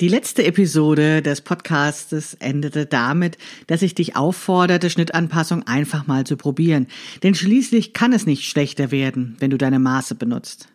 [0.00, 6.36] Die letzte Episode des Podcastes endete damit, dass ich dich aufforderte, Schnittanpassung einfach mal zu
[6.36, 6.88] probieren.
[7.22, 10.66] Denn schließlich kann es nicht schlechter werden, wenn du deine Maße benutzt.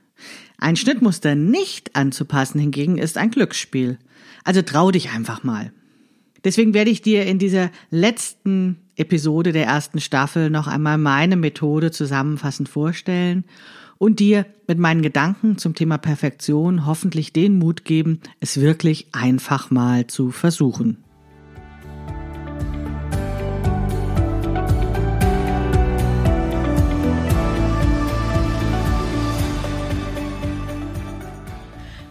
[0.58, 4.00] Ein Schnittmuster nicht anzupassen hingegen ist ein Glücksspiel.
[4.46, 5.74] Also trau dich einfach mal.
[6.46, 11.92] Deswegen werde ich dir in dieser letzten Episode der ersten Staffel noch einmal meine Methode
[11.92, 13.44] zusammenfassend vorstellen
[14.00, 19.70] und dir mit meinen Gedanken zum Thema Perfektion hoffentlich den Mut geben, es wirklich einfach
[19.70, 21.04] mal zu versuchen.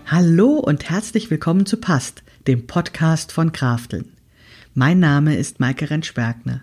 [0.06, 4.12] Hallo und herzlich willkommen zu Past, dem Podcast von Krafteln.
[4.74, 6.62] Mein Name ist Maike Rentschbergner.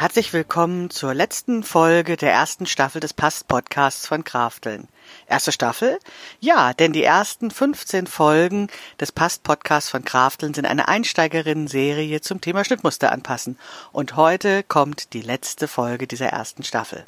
[0.00, 4.88] Herzlich willkommen zur letzten Folge der ersten Staffel des Past-Podcasts von Krafteln.
[5.26, 5.98] Erste Staffel?
[6.40, 12.64] Ja, denn die ersten 15 Folgen des Past-Podcasts von Krafteln sind eine Einsteigerinnen-Serie zum Thema
[12.64, 13.58] Schnittmuster anpassen.
[13.92, 17.04] Und heute kommt die letzte Folge dieser ersten Staffel.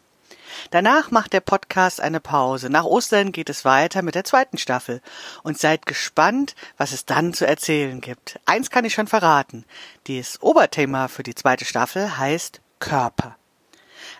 [0.71, 2.69] Danach macht der Podcast eine Pause.
[2.69, 5.01] Nach Ostern geht es weiter mit der zweiten Staffel.
[5.43, 8.39] Und seid gespannt, was es dann zu erzählen gibt.
[8.45, 9.65] Eins kann ich schon verraten.
[10.09, 13.37] Das Oberthema für die zweite Staffel heißt Körper.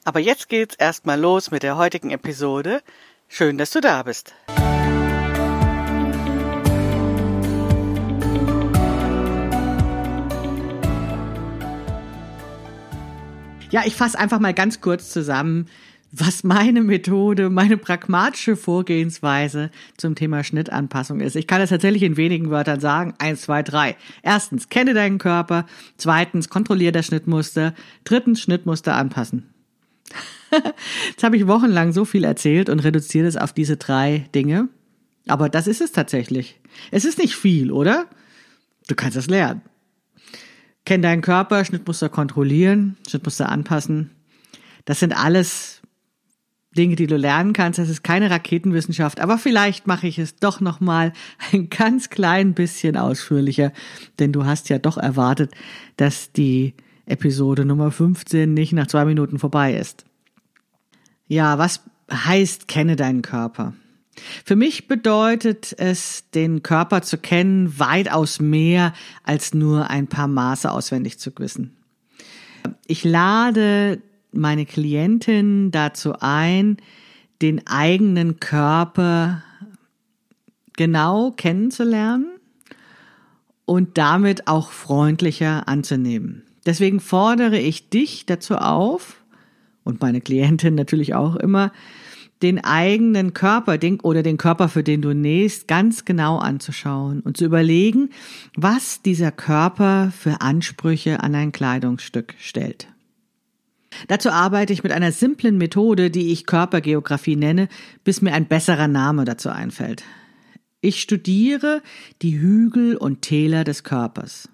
[0.05, 2.81] Aber jetzt geht's erstmal los mit der heutigen Episode.
[3.27, 4.35] Schön, dass du da bist.
[13.71, 15.69] Ja, ich fasse einfach mal ganz kurz zusammen,
[16.13, 21.37] was meine Methode, meine pragmatische Vorgehensweise zum Thema Schnittanpassung ist.
[21.37, 23.15] Ich kann es tatsächlich in wenigen Wörtern sagen.
[23.19, 23.97] Eins, zwei, drei.
[24.23, 25.65] Erstens, kenne deinen Körper.
[25.97, 27.75] Zweitens, kontrolliere das Schnittmuster.
[28.05, 29.55] Drittens, Schnittmuster anpassen.
[31.09, 34.69] Jetzt habe ich wochenlang so viel erzählt und reduziere es auf diese drei Dinge.
[35.27, 36.61] Aber das ist es tatsächlich.
[36.91, 38.07] Es ist nicht viel, oder?
[38.87, 39.63] Du kannst es lernen.
[40.85, 44.11] Kenn deinen Körper, Schnittmuster kontrollieren, Schnittmuster anpassen.
[44.85, 45.82] Das sind alles
[46.77, 47.79] Dinge, die du lernen kannst.
[47.79, 51.13] Das ist keine Raketenwissenschaft, aber vielleicht mache ich es doch noch mal
[51.53, 53.73] ein ganz klein bisschen ausführlicher,
[54.19, 55.53] denn du hast ja doch erwartet,
[55.97, 56.75] dass die
[57.07, 60.05] Episode Nummer 15 nicht nach zwei Minuten vorbei ist.
[61.27, 63.75] Ja, was heißt kenne deinen Körper?
[64.45, 68.93] Für mich bedeutet es, den Körper zu kennen, weitaus mehr
[69.25, 71.77] als nur ein paar Maße auswendig zu wissen.
[72.87, 76.79] Ich lade meine Klientin dazu ein,
[77.41, 79.43] den eigenen Körper
[80.77, 82.27] genau kennenzulernen
[83.65, 86.43] und damit auch freundlicher anzunehmen.
[86.67, 89.23] Deswegen fordere ich dich dazu auf,
[89.85, 91.73] und meine Klientin natürlich auch immer,
[92.43, 97.37] den eigenen Körper den, oder den Körper, für den du nähst, ganz genau anzuschauen und
[97.37, 98.11] zu überlegen,
[98.57, 102.89] was dieser Körper für Ansprüche an ein Kleidungsstück stellt.
[104.09, 107.69] Dazu arbeite ich mit einer simplen Methode, die ich Körpergeografie nenne,
[108.05, 110.05] bis mir ein besserer Name dazu einfällt.
[110.81, 111.83] Ich studiere
[112.23, 114.49] die Hügel und Täler des Körpers.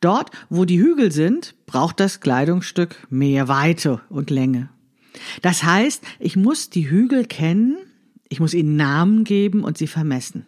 [0.00, 4.70] Dort, wo die Hügel sind, braucht das Kleidungsstück mehr Weite und Länge.
[5.42, 7.76] Das heißt, ich muss die Hügel kennen,
[8.28, 10.46] ich muss ihnen Namen geben und sie vermessen.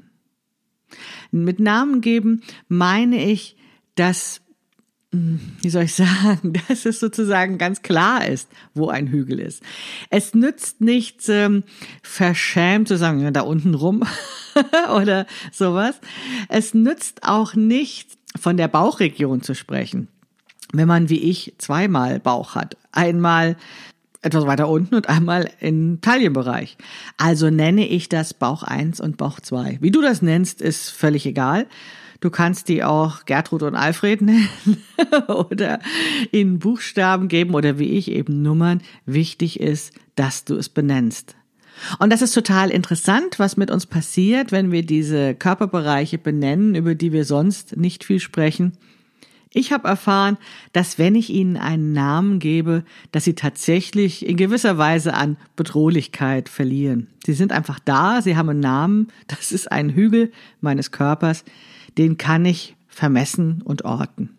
[1.31, 3.57] Mit Namen geben meine ich,
[3.95, 4.41] dass
[5.13, 9.63] wie soll ich sagen, dass es sozusagen ganz klar ist, wo ein Hügel ist.
[10.11, 11.65] Es nützt nichts, ähm,
[12.03, 14.05] verschämt zu sagen, da unten rum
[14.97, 16.01] oder sowas.
[16.49, 20.09] Es nützt auch nicht, von der Bauchregion zu sprechen.
[20.73, 22.79] Wenn man wie ich zweimal Bauch hat.
[22.93, 23.57] Einmal
[24.23, 26.79] etwas weiter unten und einmal im Taillenbereich.
[27.19, 29.79] Also nenne ich das Bauch 1 und Bauch 2.
[29.83, 31.67] Wie du das nennst, ist völlig egal.
[32.23, 34.49] Du kannst die auch Gertrud und Alfred nennen
[35.27, 35.81] oder
[36.31, 38.81] in Buchstaben geben oder wie ich eben Nummern.
[39.07, 41.35] Wichtig ist, dass du es benennst.
[41.99, 46.95] Und das ist total interessant, was mit uns passiert, wenn wir diese Körperbereiche benennen, über
[46.95, 48.79] die wir sonst nicht viel sprechen.
[49.53, 50.39] Ich habe erfahren,
[50.73, 56.49] dass wenn ich ihnen einen Namen gebe, dass sie tatsächlich in gewisser Weise an Bedrohlichkeit
[56.49, 57.09] verlieren.
[57.27, 60.31] Sie sind einfach da, sie haben einen Namen, das ist ein Hügel
[60.61, 61.45] meines Körpers,
[61.99, 64.31] den kann ich vermessen und orten.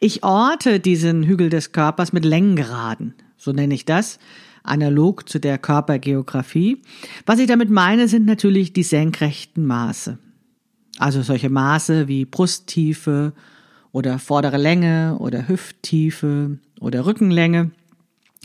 [0.00, 4.18] Ich orte diesen Hügel des Körpers mit Längengraden, so nenne ich das,
[4.62, 6.82] analog zu der Körpergeografie.
[7.26, 10.18] Was ich damit meine, sind natürlich die senkrechten Maße.
[10.98, 13.32] Also solche Maße wie Brusttiefe,
[13.92, 17.70] oder vordere Länge oder Hüfttiefe oder Rückenlänge.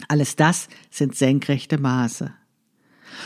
[0.07, 2.33] Alles das sind senkrechte Maße.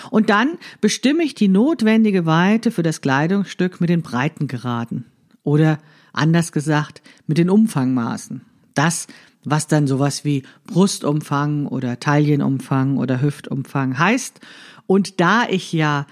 [0.09, 5.05] Und dann bestimme ich die notwendige Weite für das Kleidungsstück mit den Breitengeraden
[5.43, 5.79] oder
[6.13, 8.41] anders gesagt mit den Umfangmaßen.
[8.73, 9.07] Das,
[9.43, 14.39] was dann sowas wie Brustumfang oder Taillenumfang oder Hüftumfang heißt.
[14.87, 16.05] Und da ich ja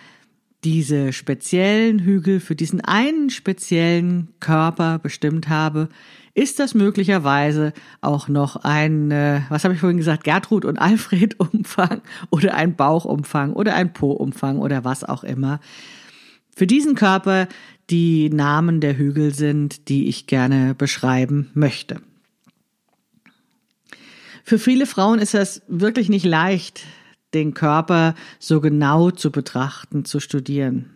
[0.63, 5.89] diese speziellen Hügel für diesen einen speziellen Körper bestimmt habe,
[6.35, 11.39] ist das möglicherweise auch noch ein, äh, was habe ich vorhin gesagt, Gertrud und Alfred
[11.39, 15.59] Umfang oder ein Bauchumfang oder ein Po-Umfang oder was auch immer.
[16.55, 17.47] Für diesen Körper
[17.89, 22.01] die Namen der Hügel sind, die ich gerne beschreiben möchte.
[24.43, 26.83] Für viele Frauen ist das wirklich nicht leicht,
[27.33, 30.91] den Körper so genau zu betrachten, zu studieren.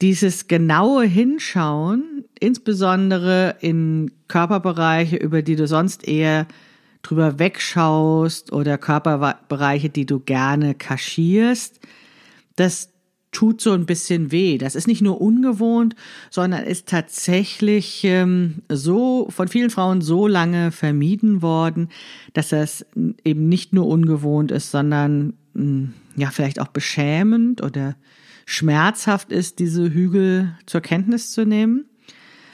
[0.00, 2.09] Dieses genaue Hinschauen,
[2.40, 6.46] insbesondere in Körperbereiche, über die du sonst eher
[7.02, 11.80] drüber wegschaust oder Körperbereiche, die du gerne kaschierst,
[12.56, 12.90] das
[13.32, 14.58] tut so ein bisschen weh.
[14.58, 15.94] Das ist nicht nur ungewohnt,
[16.30, 21.90] sondern ist tatsächlich ähm, so von vielen Frauen so lange vermieden worden,
[22.32, 22.84] dass das
[23.24, 27.96] eben nicht nur ungewohnt ist, sondern mh, hm, ja vielleicht auch beschämend oder
[28.46, 31.84] schmerzhaft ist, diese Hügel zur Kenntnis zu nehmen.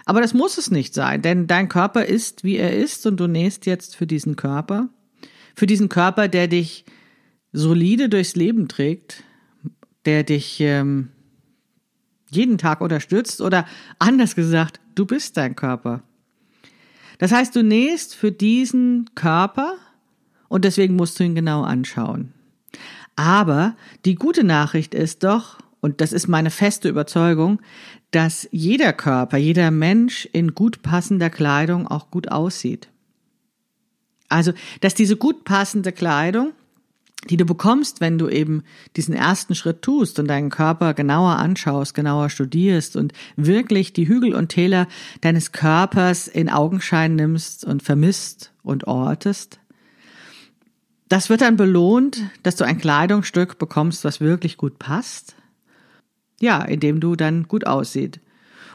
[0.06, 3.26] Aber das muss es nicht sein, denn dein Körper ist, wie er ist und du
[3.26, 4.88] nähst jetzt für diesen Körper,
[5.54, 6.84] für diesen Körper, der dich
[7.52, 9.24] solide durchs Leben trägt,
[10.04, 11.08] der dich ähm,
[12.30, 13.66] jeden Tag unterstützt oder
[13.98, 16.02] anders gesagt, du bist dein Körper.
[17.18, 19.74] Das heißt, du nähst für diesen Körper
[20.48, 22.32] und deswegen musst du ihn genau anschauen.
[23.16, 23.74] Aber
[24.04, 27.60] die gute Nachricht ist doch, und das ist meine feste Überzeugung,
[28.10, 32.88] dass jeder Körper, jeder Mensch in gut passender Kleidung auch gut aussieht.
[34.28, 36.54] Also, dass diese gut passende Kleidung
[37.30, 38.62] die du bekommst, wenn du eben
[38.96, 44.34] diesen ersten Schritt tust und deinen Körper genauer anschaust, genauer studierst und wirklich die Hügel
[44.34, 44.86] und Täler
[45.20, 49.58] deines Körpers in Augenschein nimmst und vermisst und ortest.
[51.08, 55.35] Das wird dann belohnt, dass du ein Kleidungsstück bekommst, was wirklich gut passt.
[56.40, 58.20] Ja, indem du dann gut aussieht.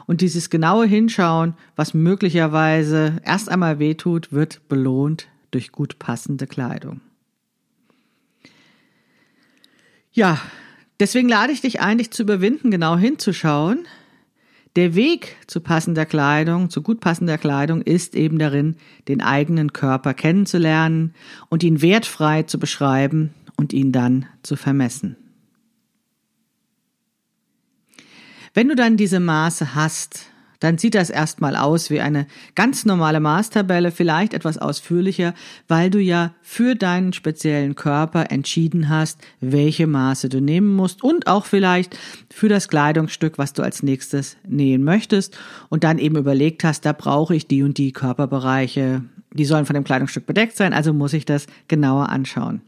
[0.06, 7.00] Und dieses genaue Hinschauen, was möglicherweise erst einmal wehtut, wird belohnt durch gut passende Kleidung.
[10.12, 10.40] Ja,
[11.00, 13.86] deswegen lade ich dich ein, dich zu überwinden, genau hinzuschauen.
[14.74, 18.76] Der Weg zu passender Kleidung, zu gut passender Kleidung ist eben darin,
[19.06, 21.14] den eigenen Körper kennenzulernen
[21.50, 25.16] und ihn wertfrei zu beschreiben und ihn dann zu vermessen.
[28.54, 30.26] Wenn du dann diese Maße hast,
[30.60, 35.32] dann sieht das erstmal aus wie eine ganz normale Maßtabelle, vielleicht etwas ausführlicher,
[35.68, 41.28] weil du ja für deinen speziellen Körper entschieden hast, welche Maße du nehmen musst und
[41.28, 41.98] auch vielleicht
[42.30, 45.38] für das Kleidungsstück, was du als nächstes nähen möchtest
[45.70, 49.74] und dann eben überlegt hast, da brauche ich die und die Körperbereiche, die sollen von
[49.74, 52.60] dem Kleidungsstück bedeckt sein, also muss ich das genauer anschauen.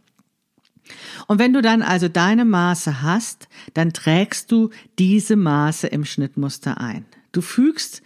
[1.27, 6.79] Und wenn du dann also deine Maße hast, dann trägst du diese Maße im Schnittmuster
[6.81, 7.07] ein.
[7.33, 8.03] Du fügst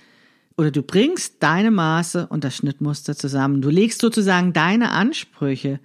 [0.57, 3.63] oder du bringst deine Maße und das Schnittmuster zusammen.
[3.63, 5.81] Du legst sozusagen deine Ansprüche,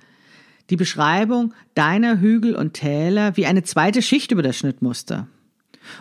[0.69, 5.27] die Beschreibung deiner Hügel und Täler wie eine zweite Schicht über das Schnittmuster.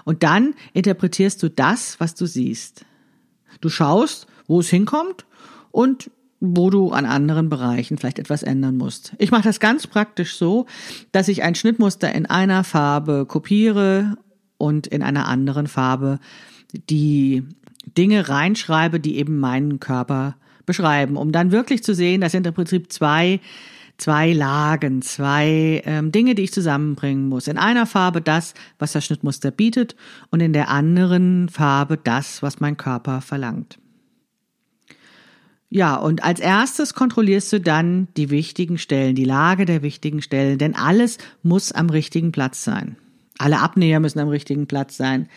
[0.04, 2.84] Und dann interpretierst du das, was du siehst.
[3.60, 5.26] Du schaust, wo es hinkommt
[5.70, 6.10] und
[6.44, 9.12] wo du an anderen Bereichen vielleicht etwas ändern musst.
[9.18, 10.66] Ich mache das ganz praktisch so,
[11.12, 14.16] dass ich ein Schnittmuster in einer Farbe kopiere
[14.58, 16.18] und in einer anderen Farbe
[16.90, 17.44] die
[17.96, 20.34] Dinge reinschreibe, die eben meinen Körper
[20.66, 23.40] beschreiben, um dann wirklich zu sehen, das sind im Prinzip zwei
[23.98, 27.46] zwei Lagen, zwei ähm, Dinge, die ich zusammenbringen muss.
[27.46, 29.94] In einer Farbe das, was das Schnittmuster bietet,
[30.30, 33.78] und in der anderen Farbe das, was mein Körper verlangt.
[35.74, 40.58] Ja, und als erstes kontrollierst du dann die wichtigen Stellen, die Lage der wichtigen Stellen,
[40.58, 42.96] denn alles muss am richtigen Platz sein.
[43.38, 45.30] Alle Abnäher müssen am richtigen Platz sein.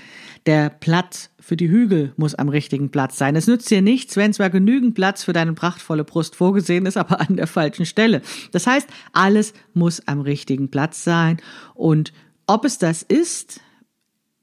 [0.45, 3.37] Der Platz für die Hügel muss am richtigen Platz sein.
[3.37, 7.21] Es nützt dir nichts, wenn zwar genügend Platz für deine prachtvolle Brust vorgesehen ist, aber
[7.21, 8.21] an der falschen Stelle.
[8.51, 11.37] Das heißt, alles muss am richtigen Platz sein.
[11.75, 12.11] Und
[12.45, 13.61] ob es das ist,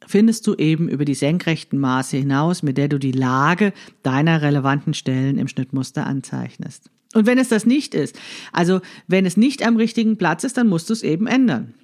[0.06, 4.94] findest du eben über die senkrechten Maße hinaus, mit der du die Lage deiner relevanten
[4.94, 6.90] Stellen im Schnittmuster anzeichnest.
[7.14, 8.18] Und wenn es das nicht ist,
[8.52, 11.74] also wenn es nicht am richtigen Platz ist, dann musst du es eben ändern.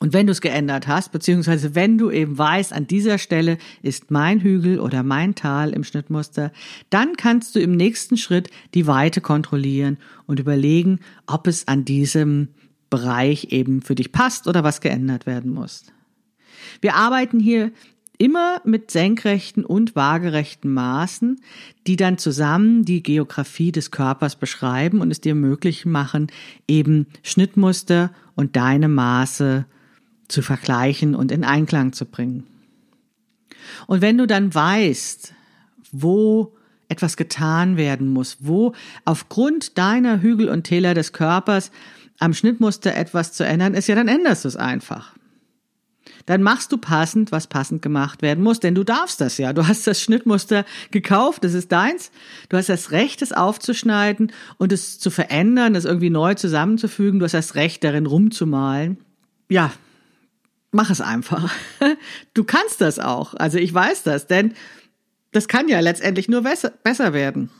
[0.00, 4.10] Und wenn du es geändert hast, beziehungsweise wenn du eben weißt, an dieser Stelle ist
[4.10, 6.52] mein Hügel oder mein Tal im Schnittmuster,
[6.88, 12.48] dann kannst du im nächsten Schritt die Weite kontrollieren und überlegen, ob es an diesem
[12.90, 15.84] Bereich eben für dich passt oder was geändert werden muss.
[16.80, 17.72] Wir arbeiten hier
[18.18, 21.40] immer mit senkrechten und waagerechten Maßen,
[21.86, 26.26] die dann zusammen die Geografie des Körpers beschreiben und es dir möglich machen,
[26.66, 29.66] eben Schnittmuster und deine Maße
[30.26, 32.44] zu vergleichen und in Einklang zu bringen.
[33.86, 35.34] Und wenn du dann weißt,
[35.92, 36.54] wo
[36.88, 38.72] etwas getan werden muss, wo
[39.04, 41.70] aufgrund deiner Hügel und Täler des Körpers
[42.18, 45.14] am Schnittmuster etwas zu ändern ist, ja, dann änderst du es einfach.
[46.28, 49.54] Dann machst du passend, was passend gemacht werden muss, denn du darfst das ja.
[49.54, 52.10] Du hast das Schnittmuster gekauft, das ist deins.
[52.50, 57.18] Du hast das Recht, es aufzuschneiden und es zu verändern, es irgendwie neu zusammenzufügen.
[57.18, 58.98] Du hast das Recht, darin rumzumalen.
[59.48, 59.72] Ja,
[60.70, 61.50] mach es einfach.
[62.34, 63.32] Du kannst das auch.
[63.32, 64.52] Also ich weiß das, denn
[65.32, 66.72] das kann ja letztendlich nur besser,
[67.14, 67.50] werden.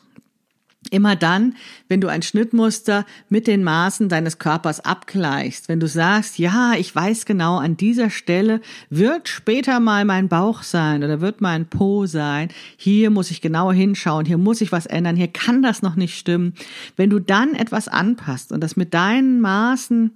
[0.91, 1.55] Immer dann,
[1.89, 6.95] wenn du ein Schnittmuster mit den Maßen deines Körpers abgleichst, wenn du sagst, ja, ich
[6.95, 12.07] weiß genau, an dieser Stelle wird später mal mein Bauch sein oder wird mein Po
[12.07, 15.97] sein, hier muss ich genauer hinschauen, hier muss ich was ändern, hier kann das noch
[15.97, 16.55] nicht stimmen.
[16.97, 20.13] Wenn du dann etwas anpasst und das mit deinen Maßen,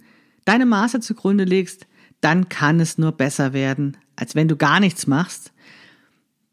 [0.46, 1.86] deine Maße zugrunde legst,
[2.22, 5.51] dann kann es nur besser werden, als wenn du gar nichts machst.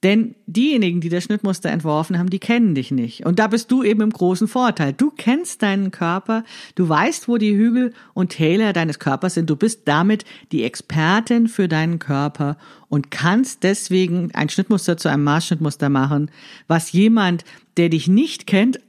[0.02, 3.26] Denn diejenigen, die das Schnittmuster entworfen haben, die kennen dich nicht.
[3.26, 4.94] Und da bist du eben im großen Vorteil.
[4.94, 9.50] Du kennst deinen Körper, du weißt, wo die Hügel und Täler deines Körpers sind.
[9.50, 15.26] Du bist damit die Expertin für deinen Körper und kannst deswegen ein Schnittmuster zu einem
[15.26, 16.32] Maßschnittmuster machen,
[16.68, 17.44] was jemand,
[17.76, 18.80] der dich nicht kennt,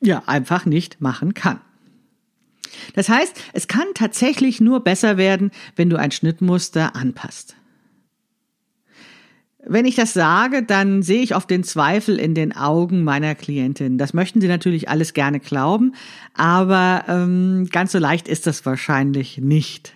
[0.00, 1.60] ja einfach nicht machen kann.
[2.94, 7.56] Das heißt, es kann tatsächlich nur besser werden, wenn du ein Schnittmuster anpasst.
[9.72, 13.96] Wenn ich das sage, dann sehe ich oft den Zweifel in den Augen meiner Klientin.
[13.96, 15.94] Das möchten sie natürlich alles gerne glauben,
[16.34, 19.94] aber ähm, ganz so leicht ist das wahrscheinlich nicht.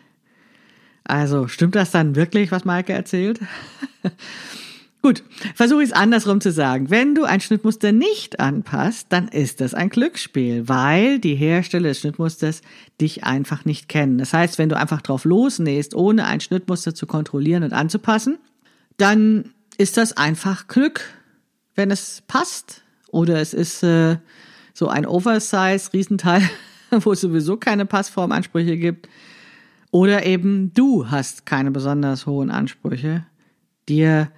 [1.04, 3.40] Also stimmt das dann wirklich, was Maike erzählt?
[5.02, 5.22] Gut,
[5.54, 6.90] versuche ich es andersrum zu sagen.
[6.90, 12.00] Wenn du ein Schnittmuster nicht anpasst, dann ist das ein Glücksspiel, weil die Hersteller des
[12.00, 12.62] Schnittmusters
[13.00, 14.18] dich einfach nicht kennen.
[14.18, 18.38] Das heißt, wenn du einfach drauf losnähst, ohne ein Schnittmuster zu kontrollieren und anzupassen,
[18.96, 21.02] dann ist das einfach Glück,
[21.74, 22.82] wenn es passt.
[23.08, 24.18] Oder es ist äh,
[24.74, 26.48] so ein Oversize-Riesenteil,
[26.90, 29.08] wo es sowieso keine Passformansprüche gibt.
[29.90, 33.24] Oder eben du hast keine besonders hohen Ansprüche.
[33.88, 34.30] Dir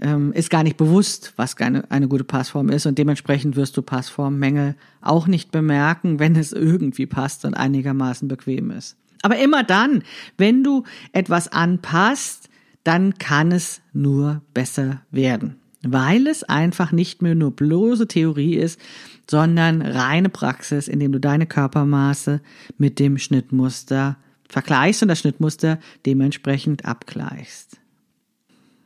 [0.00, 3.82] ähm, ist gar nicht bewusst, was eine, eine gute Passform ist und dementsprechend wirst du
[3.82, 8.96] Passformmängel auch nicht bemerken, wenn es irgendwie passt und einigermaßen bequem ist.
[9.22, 10.02] Aber immer dann,
[10.36, 12.49] wenn du etwas anpasst,
[12.84, 18.80] dann kann es nur besser werden, weil es einfach nicht mehr nur bloße Theorie ist,
[19.28, 22.40] sondern reine Praxis, indem du deine Körpermaße
[22.78, 24.16] mit dem Schnittmuster
[24.48, 27.78] vergleichst und das Schnittmuster dementsprechend abgleichst.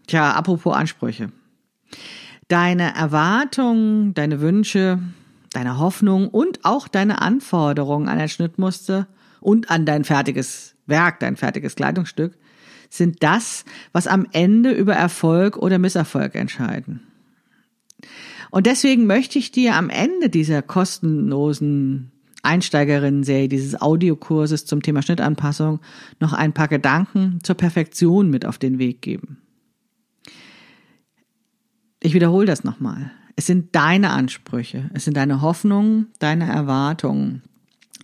[0.07, 1.33] Tja, apropos Ansprüche.
[2.49, 4.99] Deine Erwartungen, deine Wünsche,
[5.51, 9.07] deine Hoffnung und auch deine Anforderungen an ein Schnittmuster
[9.41, 12.37] und an dein fertiges Werk, dein fertiges Kleidungsstück
[12.97, 17.01] sind das, was am Ende über Erfolg oder Misserfolg entscheiden.
[18.51, 22.13] Und deswegen möchte ich dir am Ende dieser kostenlosen
[22.45, 25.81] Einsteigerinnen-Serie, dieses Audiokurses zum Thema Schnittanpassung
[26.21, 29.39] noch ein paar Gedanken zur Perfektion mit auf den Weg geben.
[32.01, 33.11] Ich wiederhole das nochmal.
[33.35, 37.43] Es sind deine Ansprüche, es sind deine Hoffnungen, deine Erwartungen,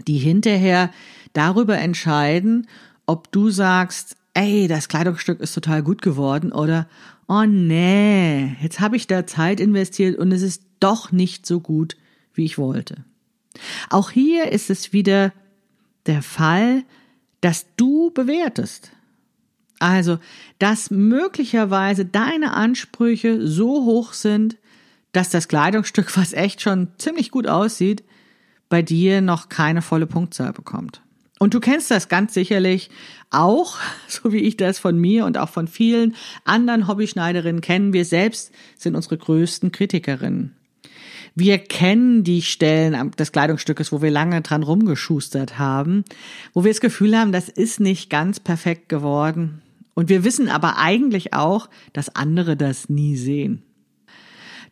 [0.09, 0.91] die hinterher
[1.33, 2.67] darüber entscheiden,
[3.07, 6.89] ob du sagst, ey, das Kleidungsstück ist total gut geworden oder
[7.29, 11.97] oh nee, jetzt habe ich da Zeit investiert und es ist doch nicht so gut,
[12.35, 13.05] wie ich wollte.
[13.89, 15.33] Auch hier ist es wieder
[16.07, 16.85] der Fall,
[17.41, 18.93] dass du bewertest.
[19.79, 20.19] Also,
[20.59, 24.59] dass möglicherweise deine Ansprüche so hoch sind,
[25.13, 28.05] dass das Kleidungsstück, was echt schon ziemlich gut aussieht,
[28.69, 31.03] bei dir noch keine volle Punktzahl bekommt.
[31.43, 32.91] Und du kennst das ganz sicherlich
[33.31, 33.79] auch,
[34.09, 37.95] so wie ich das von mir und auch von vielen anderen Hobbyschneiderinnen kennen.
[37.95, 40.55] Wir selbst sind unsere größten Kritikerinnen.
[41.35, 46.05] Wir kennen die Stellen des Kleidungsstückes, wo wir lange dran rumgeschustert haben,
[46.53, 49.63] wo wir das Gefühl haben, das ist nicht ganz perfekt geworden.
[49.95, 53.63] Und wir wissen aber eigentlich auch, dass andere das nie sehen.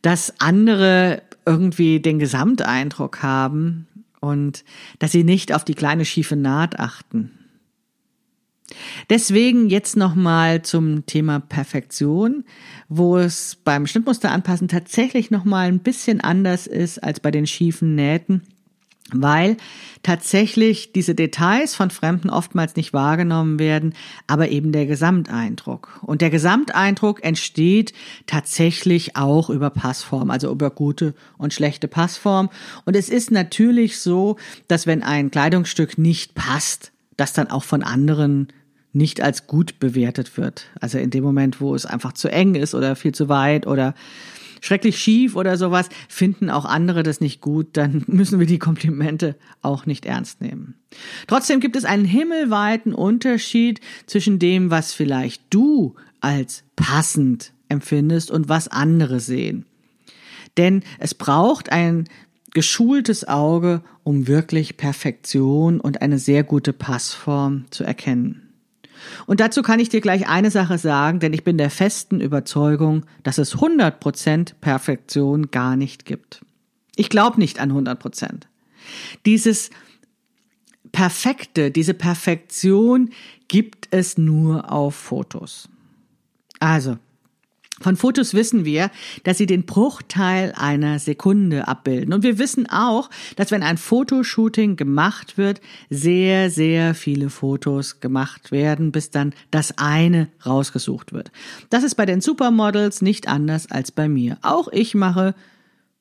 [0.02, 3.87] Dass andere irgendwie den Gesamteindruck haben
[4.20, 4.64] und
[4.98, 7.32] dass sie nicht auf die kleine schiefe Naht achten.
[9.08, 12.44] Deswegen jetzt nochmal zum Thema Perfektion,
[12.88, 17.94] wo es beim Schnittmuster anpassen tatsächlich nochmal ein bisschen anders ist als bei den schiefen
[17.94, 18.42] Nähten,
[19.12, 19.56] weil
[20.02, 23.94] tatsächlich diese Details von Fremden oftmals nicht wahrgenommen werden,
[24.26, 26.00] aber eben der Gesamteindruck.
[26.02, 27.92] Und der Gesamteindruck entsteht
[28.26, 32.50] tatsächlich auch über Passform, also über gute und schlechte Passform.
[32.84, 34.36] Und es ist natürlich so,
[34.68, 38.48] dass wenn ein Kleidungsstück nicht passt, das dann auch von anderen
[38.92, 40.66] nicht als gut bewertet wird.
[40.80, 43.94] Also in dem Moment, wo es einfach zu eng ist oder viel zu weit oder
[44.60, 49.36] schrecklich schief oder sowas, finden auch andere das nicht gut, dann müssen wir die Komplimente
[49.62, 50.74] auch nicht ernst nehmen.
[51.26, 58.48] Trotzdem gibt es einen himmelweiten Unterschied zwischen dem, was vielleicht du als passend empfindest und
[58.48, 59.66] was andere sehen.
[60.56, 62.08] Denn es braucht ein
[62.52, 68.47] geschultes Auge, um wirklich Perfektion und eine sehr gute Passform zu erkennen.
[69.26, 73.04] Und dazu kann ich dir gleich eine Sache sagen, denn ich bin der festen Überzeugung,
[73.22, 76.44] dass es 100% Perfektion gar nicht gibt.
[76.96, 78.42] Ich glaube nicht an 100%.
[79.26, 79.70] Dieses
[80.92, 83.10] Perfekte, diese Perfektion
[83.48, 85.68] gibt es nur auf Fotos.
[86.60, 86.98] Also,
[87.80, 88.90] von Fotos wissen wir,
[89.24, 92.12] dass sie den Bruchteil einer Sekunde abbilden.
[92.12, 98.50] Und wir wissen auch, dass wenn ein Fotoshooting gemacht wird, sehr, sehr viele Fotos gemacht
[98.50, 101.30] werden, bis dann das eine rausgesucht wird.
[101.70, 104.38] Das ist bei den Supermodels nicht anders als bei mir.
[104.42, 105.34] Auch ich mache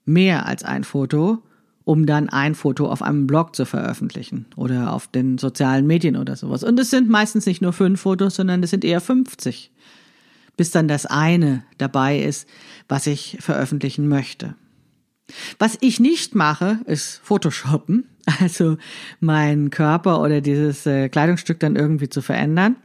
[0.05, 1.43] mehr als ein Foto,
[1.84, 6.36] um dann ein Foto auf einem Blog zu veröffentlichen oder auf den sozialen Medien oder
[6.36, 6.63] sowas.
[6.63, 9.72] Und es sind meistens nicht nur fünf Fotos, sondern es sind eher 50
[10.57, 12.47] bis dann das eine dabei ist,
[12.89, 14.55] was ich veröffentlichen möchte.
[15.59, 18.10] Was ich nicht mache, ist Photoshoppen,
[18.41, 18.77] also
[19.19, 22.75] meinen Körper oder dieses äh, Kleidungsstück dann irgendwie zu verändern.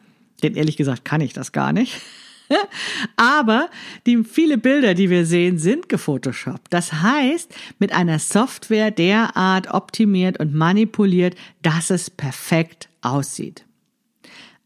[0.43, 2.01] Denn ehrlich gesagt kann ich das gar nicht.
[3.17, 3.71] Aber
[4.07, 6.67] die viele Bilder, die wir sehen, sind gefotoshoppt.
[6.71, 13.65] Das heißt, mit einer Software derart optimiert und manipuliert, dass es perfekt aussieht.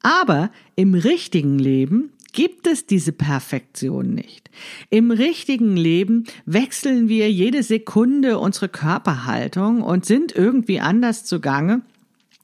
[0.02, 4.50] Aber im richtigen Leben gibt es diese Perfektion nicht.
[4.90, 11.80] Im richtigen Leben wechseln wir jede Sekunde unsere Körperhaltung und sind irgendwie anders zugange.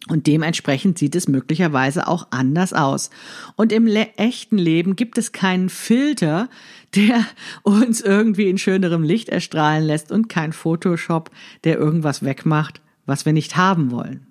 [0.09, 3.11] Und dementsprechend sieht es möglicherweise auch anders aus.
[3.55, 6.48] Und im echten Leben gibt es keinen Filter,
[6.96, 7.24] der
[7.62, 11.31] uns irgendwie in schönerem Licht erstrahlen lässt und kein Photoshop,
[11.64, 14.26] der irgendwas wegmacht, was wir nicht haben wollen.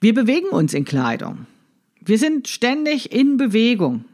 [0.00, 1.46] Wir bewegen uns in Kleidung.
[2.00, 4.06] Wir sind ständig in Bewegung.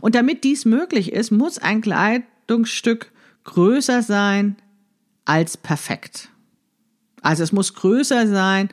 [0.00, 3.12] Und damit dies möglich ist, muss ein Kleidungsstück
[3.44, 4.56] größer sein
[5.24, 6.30] als perfekt.
[7.22, 8.68] Also es muss größer sein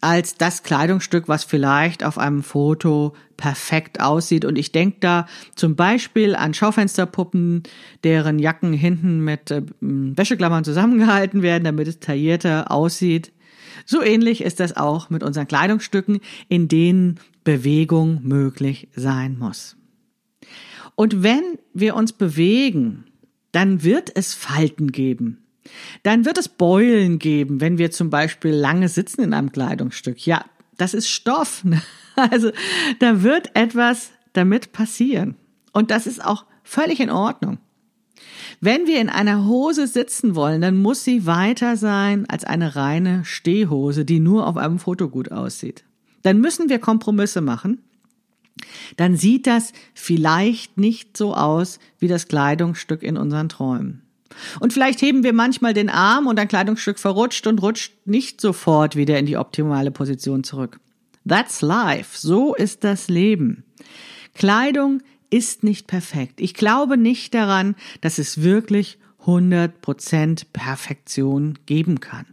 [0.00, 4.44] als das Kleidungsstück, was vielleicht auf einem Foto perfekt aussieht.
[4.44, 7.62] Und ich denke da zum Beispiel an Schaufensterpuppen,
[8.04, 13.32] deren Jacken hinten mit äh, Wäscheklammern zusammengehalten werden, damit es taillierter aussieht.
[13.84, 19.76] So ähnlich ist das auch mit unseren Kleidungsstücken, in denen Bewegung möglich sein muss.
[20.96, 23.04] Und wenn wir uns bewegen,
[23.52, 25.44] dann wird es Falten geben.
[26.02, 30.26] Dann wird es Beulen geben, wenn wir zum Beispiel lange sitzen in einem Kleidungsstück.
[30.26, 30.44] Ja,
[30.76, 31.64] das ist Stoff.
[32.18, 32.50] Also
[32.98, 35.34] da wird etwas damit passieren.
[35.74, 37.58] Und das ist auch völlig in Ordnung.
[38.58, 43.22] Wenn wir in einer Hose sitzen wollen, dann muss sie weiter sein als eine reine
[43.26, 45.84] Stehhose, die nur auf einem Foto gut aussieht.
[46.22, 47.82] Dann müssen wir Kompromisse machen
[48.96, 54.02] dann sieht das vielleicht nicht so aus wie das Kleidungsstück in unseren Träumen.
[54.60, 58.96] Und vielleicht heben wir manchmal den Arm und ein Kleidungsstück verrutscht und rutscht nicht sofort
[58.96, 60.80] wieder in die optimale Position zurück.
[61.26, 62.18] That's life.
[62.18, 63.64] So ist das Leben.
[64.34, 66.40] Kleidung ist nicht perfekt.
[66.40, 72.26] Ich glaube nicht daran, dass es wirklich 100% Perfektion geben kann.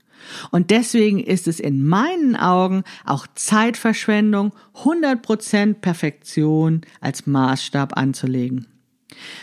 [0.51, 8.67] Und deswegen ist es in meinen Augen auch Zeitverschwendung, 100% Perfektion als Maßstab anzulegen.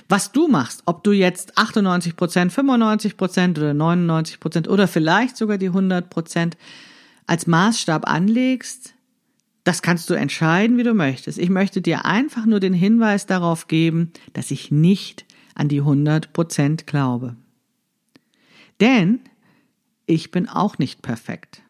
[0.08, 6.54] Was du machst, ob du jetzt 98%, 95% oder 99% oder vielleicht sogar die 100%
[7.26, 8.94] als Maßstab anlegst,
[9.64, 11.38] Das kannst du entscheiden, wie du möchtest.
[11.38, 16.32] Ich möchte dir einfach nur den Hinweis darauf geben, dass ich nicht an die 100
[16.32, 17.36] Prozent glaube.
[18.80, 19.20] Denn
[20.10, 21.62] ich bin auch nicht perfekt.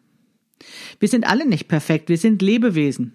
[0.99, 2.09] Wir sind alle nicht perfekt.
[2.09, 3.13] Wir sind Lebewesen.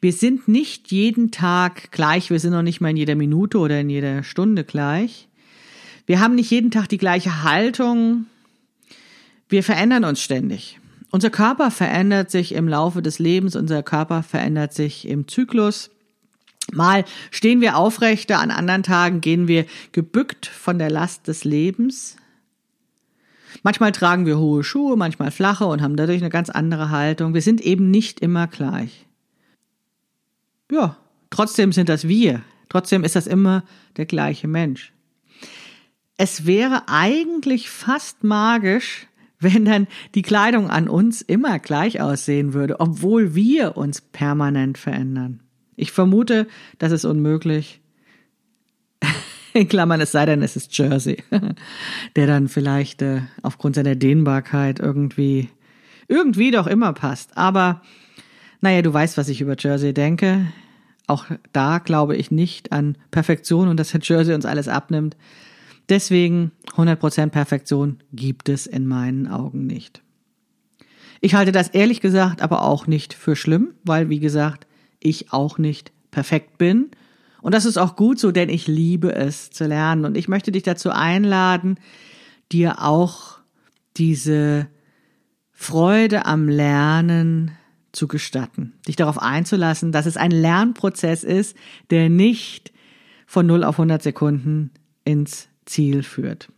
[0.00, 2.30] Wir sind nicht jeden Tag gleich.
[2.30, 5.28] Wir sind noch nicht mal in jeder Minute oder in jeder Stunde gleich.
[6.06, 8.26] Wir haben nicht jeden Tag die gleiche Haltung.
[9.48, 10.80] Wir verändern uns ständig.
[11.10, 15.90] Unser Körper verändert sich im Laufe des Lebens, unser Körper verändert sich im Zyklus.
[16.72, 22.16] Mal stehen wir aufrechter, an anderen Tagen gehen wir gebückt von der Last des Lebens.
[23.62, 27.34] Manchmal tragen wir hohe Schuhe, manchmal flache und haben dadurch eine ganz andere Haltung.
[27.34, 29.06] Wir sind eben nicht immer gleich.
[30.70, 30.96] Ja,
[31.30, 32.42] trotzdem sind das wir.
[32.68, 33.64] Trotzdem ist das immer
[33.96, 34.92] der gleiche Mensch.
[36.16, 39.06] Es wäre eigentlich fast magisch,
[39.40, 45.40] wenn dann die Kleidung an uns immer gleich aussehen würde, obwohl wir uns permanent verändern.
[45.76, 46.46] Ich vermute,
[46.78, 47.80] das ist unmöglich.
[49.52, 51.22] In Klammern, es sei denn, es ist Jersey,
[52.16, 55.48] der dann vielleicht äh, aufgrund seiner Dehnbarkeit irgendwie,
[56.08, 57.36] irgendwie doch immer passt.
[57.36, 57.82] Aber
[58.60, 60.46] naja, du weißt, was ich über Jersey denke.
[61.06, 65.16] Auch da glaube ich nicht an Perfektion und dass Herr Jersey uns alles abnimmt.
[65.88, 70.02] Deswegen 100% Perfektion gibt es in meinen Augen nicht.
[71.20, 74.66] Ich halte das ehrlich gesagt aber auch nicht für schlimm, weil, wie gesagt,
[75.00, 76.90] ich auch nicht perfekt bin.
[77.42, 80.04] Und das ist auch gut so, denn ich liebe es zu lernen.
[80.04, 81.78] Und ich möchte dich dazu einladen,
[82.52, 83.38] dir auch
[83.96, 84.68] diese
[85.52, 87.52] Freude am Lernen
[87.92, 91.56] zu gestatten, dich darauf einzulassen, dass es ein Lernprozess ist,
[91.90, 92.72] der nicht
[93.26, 94.70] von 0 auf 100 Sekunden
[95.04, 96.48] ins Ziel führt.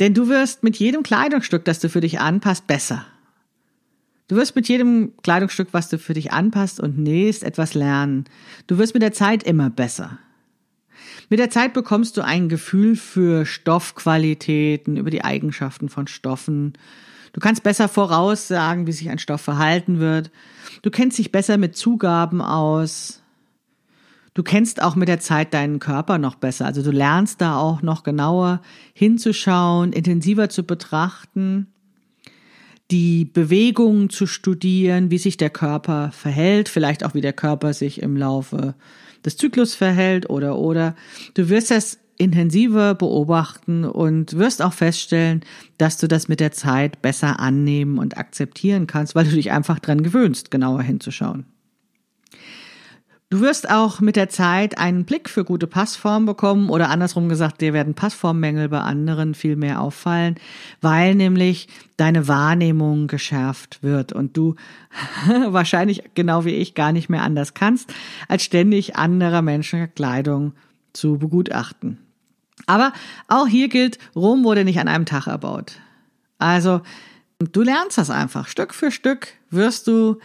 [0.00, 3.04] Denn du wirst mit jedem Kleidungsstück, das du für dich anpasst, besser.
[4.28, 8.24] Du wirst mit jedem Kleidungsstück, was du für dich anpasst und nähst, etwas lernen.
[8.66, 10.18] Du wirst mit der Zeit immer besser.
[11.30, 16.74] Mit der Zeit bekommst du ein Gefühl für Stoffqualitäten, über die Eigenschaften von Stoffen.
[17.32, 20.30] Du kannst besser voraussagen, wie sich ein Stoff verhalten wird.
[20.82, 23.22] Du kennst dich besser mit Zugaben aus.
[24.34, 26.66] Du kennst auch mit der Zeit deinen Körper noch besser.
[26.66, 28.60] Also du lernst da auch noch genauer
[28.92, 31.66] hinzuschauen, intensiver zu betrachten,
[32.90, 38.02] die Bewegungen zu studieren, wie sich der Körper verhält, vielleicht auch wie der Körper sich
[38.02, 38.74] im Laufe
[39.24, 40.94] des Zyklus verhält oder oder.
[41.34, 45.42] Du wirst das intensiver beobachten und wirst auch feststellen,
[45.76, 49.78] dass du das mit der Zeit besser annehmen und akzeptieren kannst, weil du dich einfach
[49.78, 51.46] dran gewöhnst, genauer hinzuschauen.
[53.30, 57.60] Du wirst auch mit der Zeit einen Blick für gute Passform bekommen oder andersrum gesagt,
[57.60, 60.36] dir werden Passformmängel bei anderen viel mehr auffallen,
[60.80, 64.54] weil nämlich deine Wahrnehmung geschärft wird und du
[65.48, 67.92] wahrscheinlich genau wie ich gar nicht mehr anders kannst,
[68.28, 70.54] als ständig anderer Menschen Kleidung
[70.94, 71.98] zu begutachten.
[72.64, 72.94] Aber
[73.28, 75.74] auch hier gilt, Rom wurde nicht an einem Tag erbaut.
[76.38, 76.80] Also,
[77.38, 78.48] du lernst das einfach.
[78.48, 80.18] Stück für Stück wirst du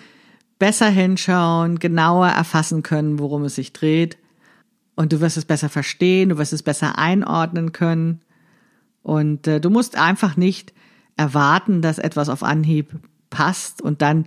[0.63, 4.17] besser hinschauen, genauer erfassen können, worum es sich dreht.
[4.95, 8.21] Und du wirst es besser verstehen, du wirst es besser einordnen können.
[9.01, 10.71] Und äh, du musst einfach nicht
[11.17, 12.95] erwarten, dass etwas auf Anhieb
[13.29, 14.23] passt und dann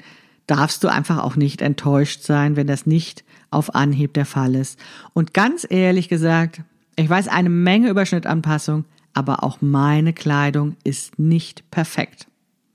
[0.46, 4.78] darfst du einfach auch nicht enttäuscht sein, wenn das nicht auf Anhieb der Fall ist.
[5.14, 6.60] Und ganz ehrlich gesagt,
[6.96, 12.26] ich weiß eine Menge über Schnittanpassung, aber auch meine Kleidung ist nicht perfekt.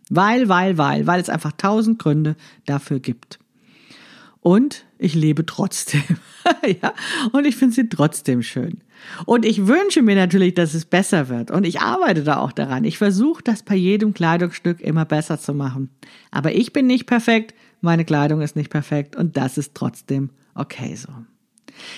[0.10, 3.38] Weil, weil, weil, weil es einfach tausend Gründe dafür gibt.
[4.42, 6.04] Und ich lebe trotzdem.
[6.82, 6.94] ja,
[7.32, 8.80] und ich finde sie trotzdem schön.
[9.26, 11.52] Und ich wünsche mir natürlich, dass es besser wird.
[11.52, 12.84] Und ich arbeite da auch daran.
[12.84, 15.90] Ich versuche das bei jedem Kleidungsstück immer besser zu machen.
[16.32, 20.96] Aber ich bin nicht perfekt, meine Kleidung ist nicht perfekt und das ist trotzdem okay
[20.96, 21.10] so.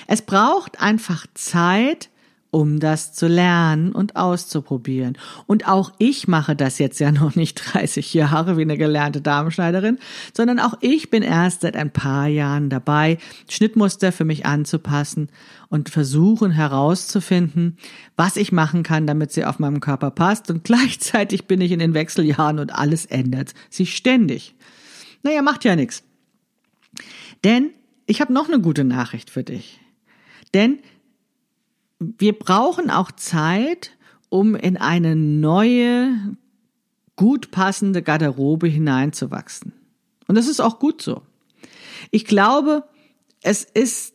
[0.08, 2.10] Es braucht einfach Zeit,
[2.54, 5.18] um das zu lernen und auszuprobieren.
[5.48, 9.98] Und auch ich mache das jetzt ja noch nicht 30 Jahre wie eine gelernte Damenschneiderin,
[10.34, 13.18] sondern auch ich bin erst seit ein paar Jahren dabei,
[13.50, 15.30] Schnittmuster für mich anzupassen
[15.70, 17.78] und versuchen herauszufinden,
[18.16, 20.52] was ich machen kann, damit sie auf meinem Körper passt.
[20.52, 24.54] Und gleichzeitig bin ich in den Wechseljahren und alles ändert sich ständig.
[25.24, 26.04] Naja, macht ja nichts.
[27.44, 27.72] Denn
[28.06, 29.80] ich habe noch eine gute Nachricht für dich.
[30.54, 30.78] Denn
[32.00, 33.92] wir brauchen auch Zeit,
[34.30, 36.36] um in eine neue,
[37.16, 39.74] gut passende Garderobe hineinzuwachsen.
[40.28, 41.22] Und das ist auch gut so.
[42.12, 42.84] Ich glaube,
[43.42, 44.14] es ist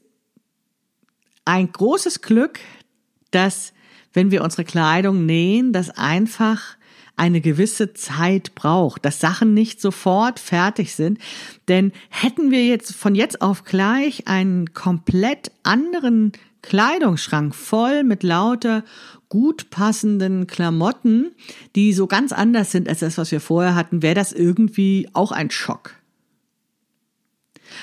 [1.45, 2.61] ein großes Glück,
[3.31, 3.73] dass
[4.13, 6.77] wenn wir unsere Kleidung nähen, das einfach
[7.19, 11.19] eine gewisse Zeit braucht, dass Sachen nicht sofort fertig sind.
[11.67, 18.85] Denn hätten wir jetzt von jetzt auf gleich einen komplett anderen Kleidungsschrank voll mit lauter
[19.29, 21.33] gut passenden Klamotten,
[21.77, 25.33] die so ganz anders sind als das, was wir vorher hatten, wäre das irgendwie auch
[25.33, 25.95] ein Schock.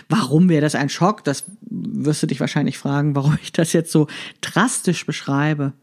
[0.10, 1.24] Warum wäre das ein Schock?
[1.24, 4.08] Das wirst du dich wahrscheinlich fragen, warum ich das jetzt so
[4.42, 5.74] drastisch beschreibe.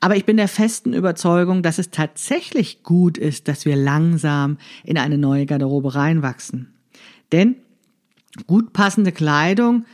[0.00, 4.98] Aber ich bin der festen Überzeugung, dass es tatsächlich gut ist, dass wir langsam in
[4.98, 6.74] eine neue Garderobe reinwachsen.
[7.32, 7.56] Denn
[8.46, 9.84] gut passende Kleidung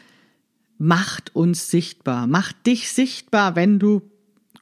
[0.80, 4.00] macht uns sichtbar, macht dich sichtbar, wenn du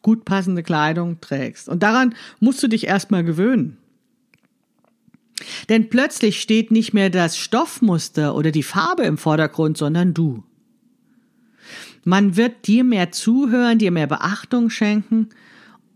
[0.02, 1.68] gut passende Kleidung trägst.
[1.68, 3.78] Und daran musst du dich erstmal gewöhnen.
[5.68, 10.42] Denn plötzlich steht nicht mehr das Stoffmuster oder die Farbe im Vordergrund, sondern du.
[12.04, 15.28] Man wird dir mehr zuhören, dir mehr Beachtung schenken.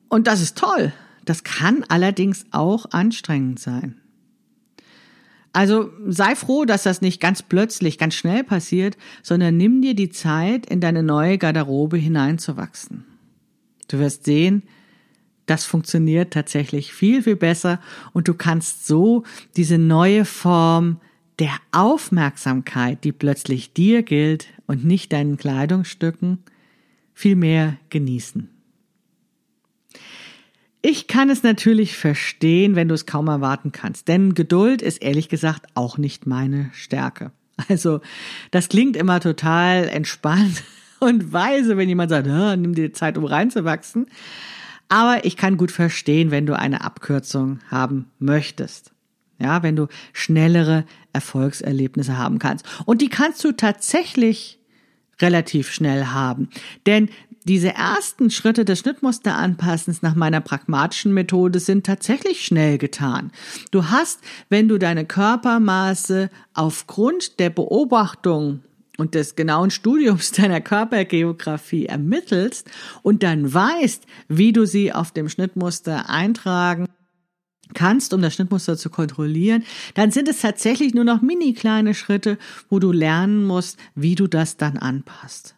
[0.08, 0.92] Und das ist toll.
[1.24, 4.00] Das kann allerdings auch anstrengend sein.
[5.52, 10.08] Also sei froh, dass das nicht ganz plötzlich, ganz schnell passiert, sondern nimm dir die
[10.08, 13.04] Zeit, in deine neue Garderobe hineinzuwachsen.
[13.88, 14.62] Du wirst sehen,
[15.46, 17.80] das funktioniert tatsächlich viel, viel besser
[18.12, 19.24] und du kannst so
[19.56, 21.00] diese neue Form
[21.38, 26.38] der Aufmerksamkeit, die plötzlich dir gilt und nicht deinen Kleidungsstücken,
[27.12, 28.48] viel mehr genießen.
[30.82, 35.28] Ich kann es natürlich verstehen, wenn du es kaum erwarten kannst, denn Geduld ist ehrlich
[35.28, 37.30] gesagt auch nicht meine Stärke.
[37.68, 38.00] Also,
[38.50, 40.64] das klingt immer total entspannt
[41.00, 44.06] und weise, wenn jemand sagt, nimm dir Zeit, um reinzuwachsen.
[44.88, 48.92] Aber ich kann gut verstehen, wenn du eine Abkürzung haben möchtest.
[49.38, 52.66] Ja, wenn du schnellere Erfolgserlebnisse haben kannst.
[52.84, 54.58] Und die kannst du tatsächlich
[55.20, 56.48] relativ schnell haben.
[56.86, 57.08] Denn
[57.44, 63.32] diese ersten Schritte des Schnittmusteranpassens nach meiner pragmatischen Methode sind tatsächlich schnell getan.
[63.70, 68.62] Du hast, wenn du deine Körpermaße aufgrund der Beobachtung
[68.98, 72.70] und des genauen Studiums deiner Körpergeografie ermittelst
[73.02, 76.86] und dann weißt, wie du sie auf dem Schnittmuster eintragen
[77.74, 82.38] kannst, um das Schnittmuster zu kontrollieren, dann sind es tatsächlich nur noch mini kleine Schritte,
[82.68, 85.56] wo du lernen musst, wie du das dann anpasst.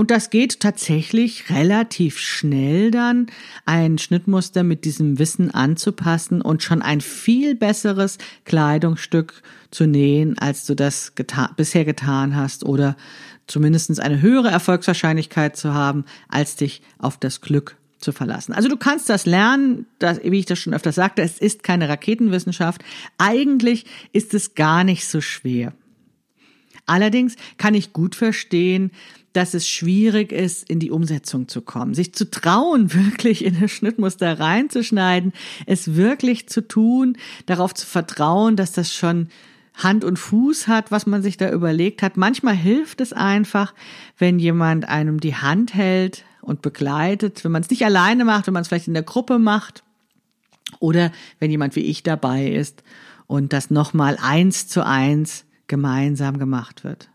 [0.00, 3.26] Und das geht tatsächlich relativ schnell dann,
[3.66, 10.64] ein Schnittmuster mit diesem Wissen anzupassen und schon ein viel besseres Kleidungsstück zu nähen, als
[10.64, 12.96] du das geta bisher getan hast oder
[13.46, 18.54] zumindest eine höhere Erfolgswahrscheinlichkeit zu haben, als dich auf das Glück zu verlassen.
[18.54, 21.90] Also du kannst das lernen, das, wie ich das schon öfter sagte, es ist keine
[21.90, 22.82] Raketenwissenschaft.
[23.18, 23.84] Eigentlich
[24.14, 25.74] ist es gar nicht so schwer.
[26.86, 28.90] Allerdings kann ich gut verstehen,
[29.32, 33.70] dass es schwierig ist, in die Umsetzung zu kommen, sich zu trauen, wirklich in das
[33.70, 35.32] Schnittmuster reinzuschneiden,
[35.66, 37.16] es wirklich zu tun,
[37.46, 39.28] darauf zu vertrauen, dass das schon
[39.74, 42.16] Hand und Fuß hat, was man sich da überlegt hat.
[42.16, 43.74] Manchmal hilft es einfach,
[44.18, 48.54] wenn jemand einem die Hand hält und begleitet, wenn man es nicht alleine macht, wenn
[48.54, 49.84] man es vielleicht in der Gruppe macht
[50.78, 52.82] oder wenn jemand wie ich dabei ist
[53.26, 57.08] und das nochmal eins zu eins gemeinsam gemacht wird.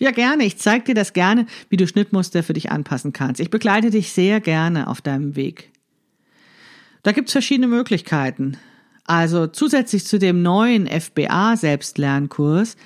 [0.00, 0.44] Ja, gerne.
[0.44, 3.38] Ich zeige dir das gerne, wie du Schnittmuster für dich anpassen kannst.
[3.38, 5.70] Ich begleite dich sehr gerne auf deinem Weg.
[7.02, 8.56] Da gibt's verschiedene Möglichkeiten.
[9.04, 12.76] Also zusätzlich zu dem neuen FBA Selbstlernkurs,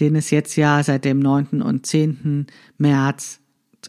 [0.00, 1.62] den es jetzt ja seit dem 9.
[1.62, 2.48] und 10.
[2.78, 3.38] März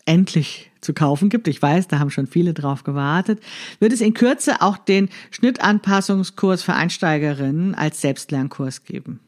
[0.05, 1.47] endlich zu kaufen gibt.
[1.47, 3.41] Ich weiß, da haben schon viele drauf gewartet.
[3.79, 9.19] Wird es in Kürze auch den Schnittanpassungskurs für Einsteigerinnen als Selbstlernkurs geben.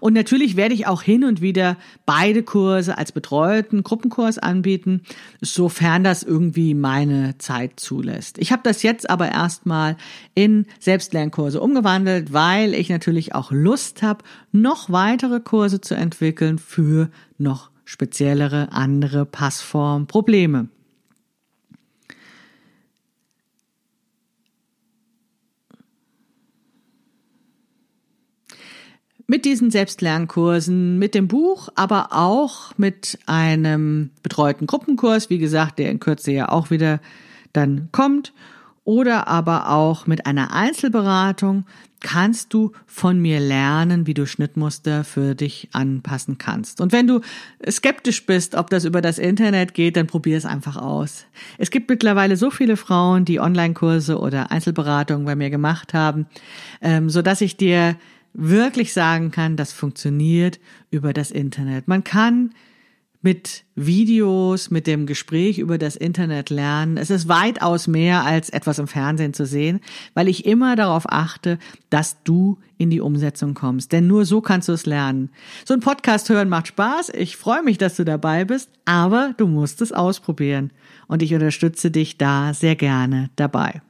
[0.00, 5.02] Und natürlich werde ich auch hin und wieder beide Kurse als betreuten Gruppenkurs anbieten,
[5.40, 8.38] sofern das irgendwie meine Zeit zulässt.
[8.38, 9.96] Ich habe das jetzt aber erstmal
[10.34, 17.10] in Selbstlernkurse umgewandelt, weil ich natürlich auch Lust habe, noch weitere Kurse zu entwickeln für
[17.38, 20.06] noch speziellere andere Passform
[29.30, 35.88] mit diesen Selbstlernkursen, mit dem Buch, aber auch mit einem betreuten Gruppenkurs, wie gesagt, der
[35.92, 36.98] in Kürze ja auch wieder
[37.52, 38.32] dann kommt,
[38.82, 41.64] oder aber auch mit einer Einzelberatung
[42.00, 46.80] kannst du von mir lernen, wie du Schnittmuster für dich anpassen kannst.
[46.80, 47.20] Und wenn du
[47.70, 51.26] skeptisch bist, ob das über das Internet geht, dann probier es einfach aus.
[51.56, 56.26] Es gibt mittlerweile so viele Frauen, die Online-Kurse oder Einzelberatungen bei mir gemacht haben,
[56.82, 57.94] ähm, so dass ich dir
[58.32, 61.88] wirklich sagen kann, das funktioniert über das Internet.
[61.88, 62.50] Man kann
[63.22, 66.96] mit Videos, mit dem Gespräch über das Internet lernen.
[66.96, 69.80] Es ist weitaus mehr als etwas im Fernsehen zu sehen,
[70.14, 71.58] weil ich immer darauf achte,
[71.90, 73.92] dass du in die Umsetzung kommst.
[73.92, 75.30] Denn nur so kannst du es lernen.
[75.66, 77.10] So ein Podcast hören macht Spaß.
[77.10, 80.72] Ich freue mich, dass du dabei bist, aber du musst es ausprobieren.
[81.06, 83.82] Und ich unterstütze dich da sehr gerne dabei.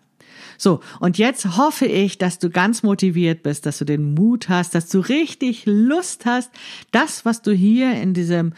[0.61, 4.75] So, und jetzt hoffe ich, dass du ganz motiviert bist, dass du den Mut hast,
[4.75, 6.51] dass du richtig Lust hast,
[6.91, 8.53] das, was du hier in diesem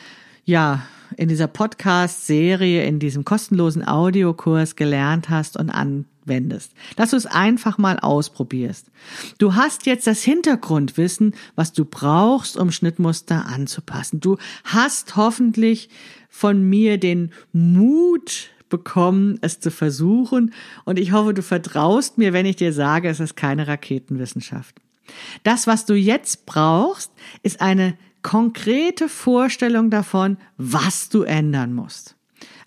[0.44, 0.82] ja,
[1.16, 6.72] in dieser Podcast-Serie, in diesem kostenlosen Audiokurs gelernt hast und anwendest.
[6.96, 8.86] Dass du es einfach mal ausprobierst.
[9.38, 14.18] Du hast jetzt das Hintergrundwissen, was du brauchst, um Schnittmuster anzupassen.
[14.18, 15.88] Du hast hoffentlich
[16.28, 20.52] von mir den Mut bekommen, es zu versuchen.
[20.84, 24.80] Und ich hoffe, du vertraust mir, wenn ich dir sage, es ist keine Raketenwissenschaft.
[25.42, 32.16] Das, was du jetzt brauchst, ist eine konkrete Vorstellung davon, was du ändern musst.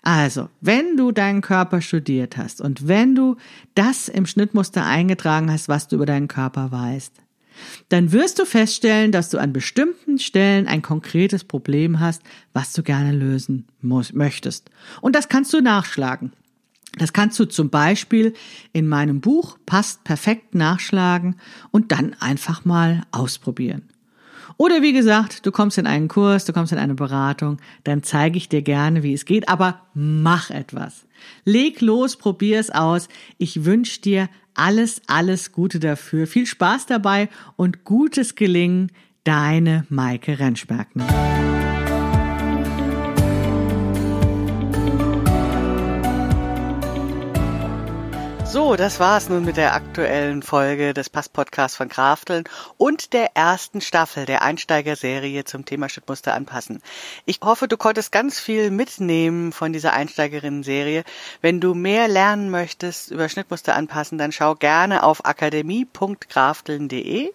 [0.02, 3.36] Also, wenn du deinen Körper studiert hast und wenn du
[3.74, 7.12] das im Schnittmuster eingetragen hast, was du über deinen Körper weißt,
[7.88, 12.82] dann wirst du feststellen, dass du an bestimmten Stellen ein konkretes Problem hast, was du
[12.82, 14.70] gerne lösen muss, möchtest.
[15.00, 16.32] Und das kannst du nachschlagen.
[16.98, 18.32] Das kannst du zum Beispiel
[18.72, 21.36] in meinem Buch Passt perfekt nachschlagen
[21.70, 23.82] und dann einfach mal ausprobieren.
[24.58, 28.38] Oder wie gesagt, du kommst in einen Kurs, du kommst in eine Beratung, dann zeige
[28.38, 31.06] ich dir gerne, wie es geht, aber mach etwas.
[31.44, 33.08] Leg los, probier es aus.
[33.36, 36.26] Ich wünsche dir alles, alles Gute dafür.
[36.26, 38.90] Viel Spaß dabei und gutes Gelingen.
[39.24, 41.65] Deine Maike Rentschbergner.
[48.56, 52.44] So, das war's nun mit der aktuellen Folge des Pass-Podcasts von Krafteln
[52.78, 56.80] und der ersten Staffel der Einsteigerserie zum Thema Schnittmuster anpassen.
[57.26, 61.04] Ich hoffe, du konntest ganz viel mitnehmen von dieser Einsteigerinnen-Serie.
[61.42, 67.32] Wenn du mehr lernen möchtest über Schnittmuster anpassen, dann schau gerne auf akademie.krafteln.de.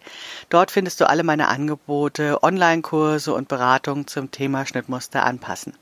[0.50, 5.76] Dort findest du alle meine Angebote, Online-Kurse und Beratungen zum Thema Schnittmuster anpassen.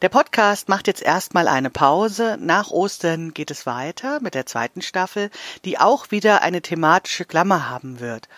[0.00, 2.36] Der Podcast macht jetzt erstmal eine Pause.
[2.40, 5.28] Nach Ostern geht es weiter mit der zweiten Staffel,
[5.64, 8.28] die auch wieder eine thematische Klammer haben wird.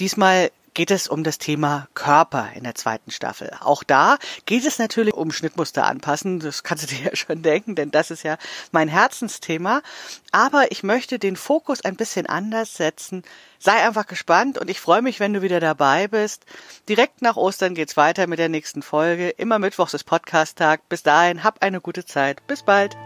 [0.00, 3.50] Diesmal geht es um das Thema Körper in der zweiten Staffel.
[3.60, 6.40] Auch da geht es natürlich um Schnittmuster anpassen.
[6.40, 8.38] Das kannst du dir ja schon denken, denn das ist ja
[8.70, 9.82] mein Herzensthema.
[10.30, 13.22] Aber ich möchte den Fokus ein bisschen anders setzen.
[13.58, 16.44] Sei einfach gespannt und ich freue mich, wenn du wieder dabei bist.
[16.88, 19.28] Direkt nach Ostern geht's weiter mit der nächsten Folge.
[19.30, 20.88] Immer Mittwochs ist Podcast-Tag.
[20.88, 22.46] Bis dahin, hab eine gute Zeit.
[22.46, 22.96] Bis bald.